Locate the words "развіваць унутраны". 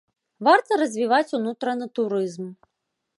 0.83-1.85